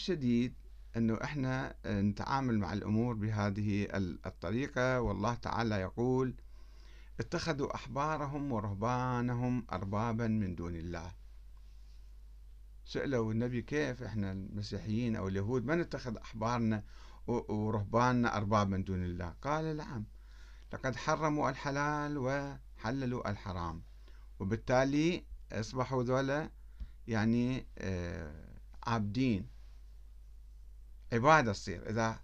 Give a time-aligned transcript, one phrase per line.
[0.00, 0.54] الشديد
[0.96, 3.88] أنه إحنا نتعامل مع الأمور بهذه
[4.26, 5.00] الطريقة.
[5.00, 6.34] والله تعالى يقول
[7.20, 11.12] اتخذوا أحبارهم ورهبانهم أربابا من دون الله.
[12.84, 16.82] سألوا النبي كيف إحنا المسيحيين أو اليهود ما نتخذ أحبارنا
[17.26, 20.04] ورهباننا أرباب من دون الله؟ قال نعم.
[20.72, 23.82] لقد حرموا الحلال وحللوا الحرام.
[24.38, 26.50] وبالتالي أصبحوا ذولا
[27.06, 28.32] يعني آه،
[28.82, 29.59] عابدين.
[31.12, 32.20] عبادة تصير إذا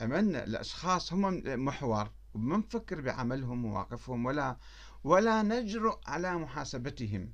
[0.00, 4.56] عملنا الأشخاص هم محور وما نفكر بعملهم ومواقفهم ولا
[5.04, 7.32] ولا نجرؤ على محاسبتهم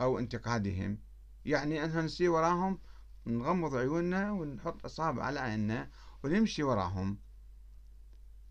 [0.00, 0.98] أو انتقادهم.
[1.44, 2.78] يعني أننا نسير وراهم
[3.26, 5.90] نغمض عيوننا ونحط أصابع على عيننا
[6.24, 7.18] ونمشي وراهم.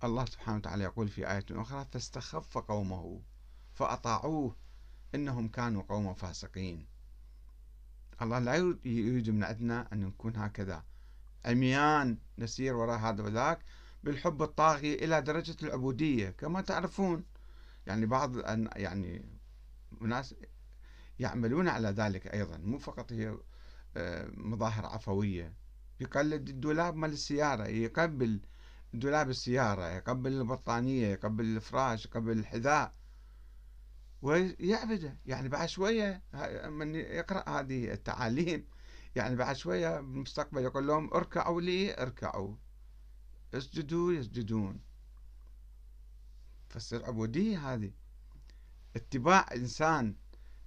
[0.03, 3.21] الله سبحانه وتعالى يقول في آية أخرى فاستخف قومه
[3.73, 4.55] فأطاعوه
[5.15, 6.87] إنهم كانوا قوما فاسقين.
[8.21, 8.55] الله لا
[8.85, 10.83] يريد من عندنا أن نكون هكذا.
[11.45, 13.59] عميان نسير وراء هذا وذاك
[14.03, 17.23] بالحب الطاغي إلى درجة العبودية كما تعرفون.
[17.87, 18.37] يعني بعض
[18.75, 19.25] يعني
[20.01, 20.35] ناس
[21.19, 23.37] يعملون على ذلك أيضا مو فقط هي
[23.97, 25.53] آه، مظاهر عفوية.
[25.99, 28.39] يقلد الدولاب مال السيارة يقبل
[28.93, 32.93] دولاب السيارة يقبل البطانية يقبل الفراش يقبل الحذاء.
[34.21, 35.17] ويعبده.
[35.25, 36.23] يعني بعد شوية
[36.69, 38.65] من يقرأ هذه التعاليم
[39.15, 42.55] يعني بعد شوية بالمستقبل يقول لهم اركعوا لي اركعوا.
[43.53, 44.79] اسجدوا يسجدون.
[46.69, 47.91] فتصير عبودية هذه.
[48.95, 50.15] اتباع إنسان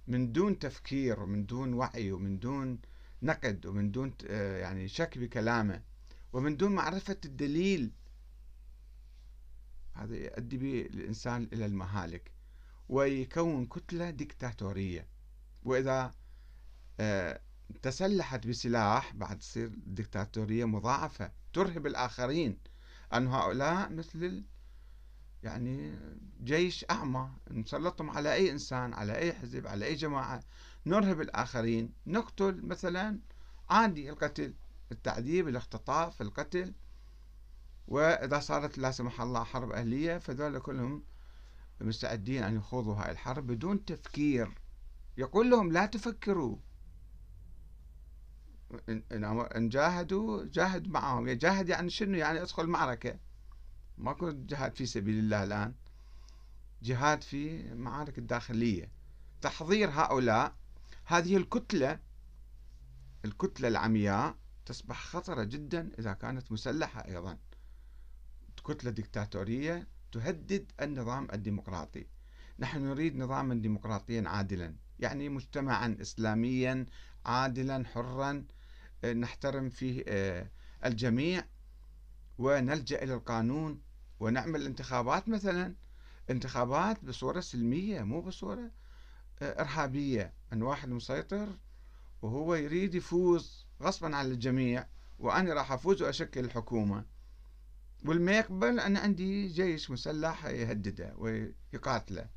[0.07, 2.79] من دون تفكير ومن دون وعي ومن دون
[3.23, 5.81] نقد ومن دون يعني شك بكلامه
[6.33, 7.91] ومن دون معرفة الدليل.
[9.93, 12.31] هذا يؤدي به الإنسان إلى المهالك
[12.89, 15.07] ويكون كتلة ديكتاتورية.
[15.63, 16.11] وإذا
[16.99, 17.41] آه،
[17.81, 22.57] تسلحت بسلاح بعد تصير ديكتاتورية مضاعفة ترهب الآخرين
[23.13, 24.43] أن هؤلاء مثل
[25.43, 25.99] يعني
[26.43, 30.43] جيش أعمى نسلطهم على أي إنسان على أي حزب على أي جماعة
[30.85, 33.19] نرهب الآخرين نقتل مثلا
[33.69, 34.53] عادي القتل
[34.91, 36.73] التعذيب الاختطاف القتل.
[37.87, 41.03] وإذا صارت لا سمح الله حرب أهلية فذول كلهم
[41.81, 44.57] مستعدين أن يخوضوا هاي الحرب بدون تفكير.
[45.17, 46.57] يقول لهم لا تفكروا.
[48.89, 51.29] إن جاهدوا جاهد معهم.
[51.29, 53.19] جاهد يعني شنو؟ يعني أدخل معركة.
[53.97, 55.73] ماكو جهاد في سبيل الله الآن.
[56.83, 58.91] جهاد في معارك الداخلية.
[59.41, 60.55] تحضير هؤلاء.
[61.05, 61.99] هذه الكتلة
[63.25, 64.35] الكتلة العمياء
[64.65, 67.37] تصبح خطرة جدا إذا كانت مسلحة أيضا.
[68.65, 72.07] كتلة ديكتاتورية تهدد النظام الديمقراطي.
[72.59, 74.75] نحن نريد نظاما ديمقراطيا عادلا.
[74.99, 76.85] يعني مجتمعا إسلاميا
[77.25, 78.45] عادلا حرا.
[79.05, 80.49] نحترم فيه آه،
[80.85, 81.43] الجميع
[82.37, 83.81] ونلجأ إلى القانون
[84.19, 85.75] ونعمل انتخابات مثلا.
[86.29, 88.71] انتخابات بصورة سلمية مو بصورة
[89.41, 90.33] آه، إرهابية.
[90.53, 91.57] أن واحد مسيطر
[92.21, 94.87] وهو يريد يفوز غصبا على الجميع
[95.19, 97.05] وأنا راح أفوز وأشكل الحكومة.
[98.05, 102.29] والما يقبل أنا عندي جيش مسلح يهدده ويقاتله.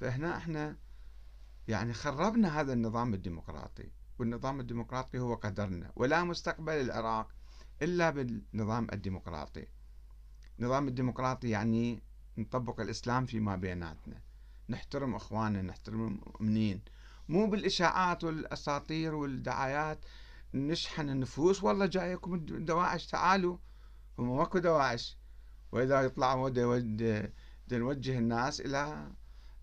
[0.00, 0.76] فهنا إحنا
[1.68, 3.90] يعني خربنا هذا النظام الديمقراطي.
[4.18, 7.28] والنظام الديمقراطي هو قدرنا ولا مستقبل العراق
[7.82, 9.66] إلا بالنظام الديمقراطي.
[10.58, 12.02] النظام الديمقراطي يعني
[12.38, 14.20] نطبق الإسلام فيما بيناتنا.
[14.68, 16.82] نحترم إخواننا نحترم المؤمنين.
[17.28, 20.04] مو بالإشاعات والأساطير والدعايات
[20.54, 23.58] نشحن النفوس والله جايكم الدواعش تعالوا.
[24.18, 25.18] هم ماكو دواعش.
[25.72, 26.48] وإذا يطلعوا
[27.72, 29.12] نوجه الناس إلى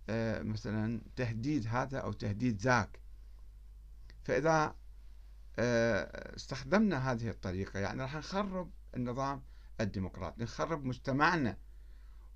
[0.10, 3.03] آه، مثلا تهديد هذا أو تهديد ذاك.
[4.24, 4.76] فإذا
[5.60, 9.44] آه، استخدمنا هذه الطريقة يعني راح نخرب النظام
[9.82, 11.58] الديمقراطي نخرب مجتمعنا.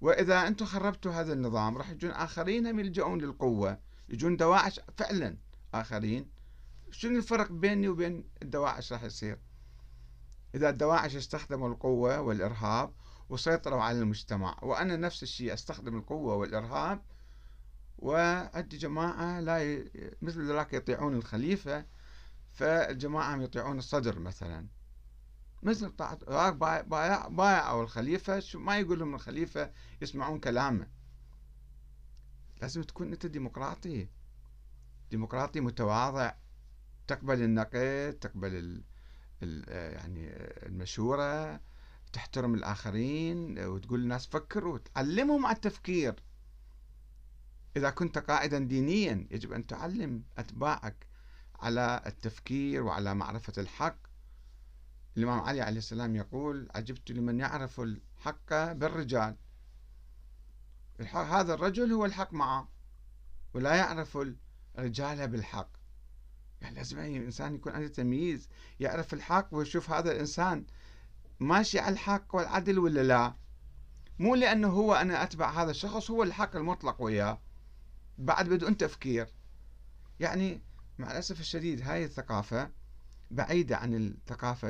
[0.01, 5.37] وإذا أنتم خربتوا هذا النظام راح يجون آخرين هم يلجؤون للقوة يجون دواعش فعلا
[5.73, 6.29] آخرين.
[6.91, 9.39] شنو الفرق بيني وبين الدواعش راح يصير؟
[10.55, 12.93] إذا الدواعش استخدموا القوة والإرهاب
[13.29, 17.01] وسيطروا على المجتمع وأنا نفس الشيء أستخدم القوة والإرهاب
[17.97, 19.85] وعندي جماعة لا.
[20.21, 21.85] مثل ذلك يطيعون الخليفة
[22.53, 24.67] فالجماعة يطيعون الصدر مثلا.
[25.63, 26.49] مثل طاعة
[26.81, 29.71] بايع بايعوا الخليفة ما يقول لهم الخليفة
[30.01, 30.87] يسمعون كلامه.
[32.61, 34.07] لازم تكون أنت ديمقراطي.
[35.11, 36.33] ديمقراطي متواضع.
[37.07, 38.83] تقبل النقد تقبل ال...
[39.93, 40.29] يعني
[40.65, 41.61] المشورة
[42.13, 46.23] تحترم الآخرين وتقول للناس فكروا تعلمهم على التفكير.
[47.75, 51.07] إذا كنت قائدا دينيا يجب أن تعلم أتباعك
[51.59, 53.97] على التفكير وعلى معرفة الحق.
[55.17, 59.35] الإمام علي عليه السلام يقول عجبت لمن يعرف الحق بالرجال.
[61.13, 62.69] هذا الرجل هو الحق معه
[63.53, 64.17] ولا يعرف
[64.77, 65.69] الرجال بالحق.
[66.61, 68.49] يعني لازم أي إنسان يكون عنده تمييز
[68.79, 70.65] يعرف الحق ويشوف هذا الإنسان
[71.39, 73.35] ماشي على الحق والعدل ولا لا.
[74.19, 77.41] مو لأنه هو أنا أتبع هذا الشخص هو الحق المطلق وياه.
[78.17, 79.27] بعد بدون تفكير.
[80.19, 80.61] يعني
[80.97, 82.71] مع الأسف الشديد هاي الثقافة
[83.31, 84.69] بعيدة عن الثقافة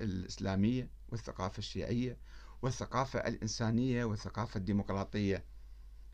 [0.00, 2.16] الإسلامية والثقافة الشيعية
[2.62, 5.44] والثقافة الإنسانية والثقافة الديمقراطية.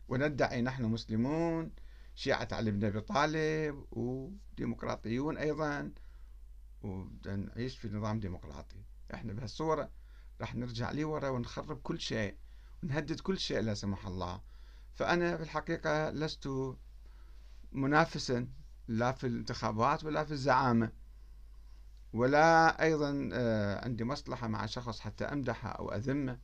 [0.07, 1.71] وندعي نحن مسلمون
[2.15, 5.91] شيعة علي بن أبي طالب وديمقراطيون أيضا
[6.81, 8.83] ونعيش في نظام ديمقراطي.
[9.13, 9.91] إحنا بهالصورة
[10.41, 12.35] راح نرجع لي ورا ونخرب كل شيء
[12.83, 14.41] ونهدد كل شيء لا سمح الله.
[14.97, 16.49] فأنا في الحقيقة لست
[17.71, 18.47] منافسا
[18.87, 20.91] لا في الانتخابات ولا في الزعامة.
[22.13, 26.39] ولا أيضا آه، عندي مصلحة مع شخص حتى أمدحه أو أذمه.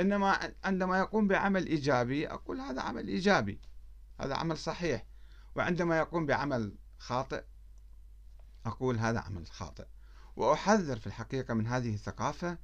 [0.00, 3.60] إنما عندما يقوم بعمل إيجابي أقول هذا عمل إيجابي.
[4.20, 5.06] هذا عمل صحيح.
[5.54, 7.44] وعندما يقوم بعمل خاطئ
[8.66, 9.86] أقول هذا عمل خاطئ.
[10.36, 12.58] وأحذر في الحقيقة من هذه الثقافة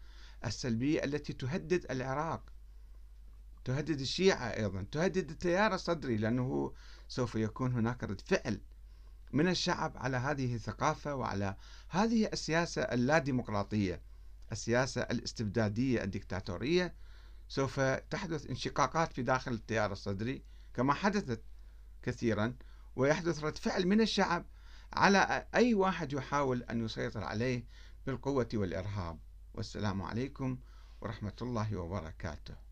[0.44, 2.56] السلبية التي تهدد العراق.
[3.66, 6.72] تهدد الشيعة أيضا تهدد التيار الصدري لأنه
[7.08, 8.60] سوف يكون هناك رد فعل
[9.32, 11.56] من الشعب على هذه الثقافة وعلى
[11.88, 14.02] هذه السياسة اللاديمقراطية
[14.52, 16.94] السياسة الاستبدادية الدكتاتورية.
[17.48, 20.42] سوف تحدث انشقاقات في داخل التيار الصدري
[20.74, 21.42] كما حدثت
[22.02, 22.54] كثيرا
[22.96, 24.46] ويحدث رد فعل من الشعب
[24.92, 27.66] على أي واحد يحاول أن يسيطر عليه
[28.06, 29.18] بالقوة والإرهاب.
[29.54, 30.58] والسلام عليكم
[31.00, 32.65] ورحمة الله وبركاته.